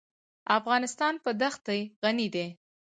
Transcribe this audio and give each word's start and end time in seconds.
افغانستان 0.57 1.13
په 1.23 1.29
دښتې 1.41 1.79
غني 2.01 2.27
دی. 2.35 2.47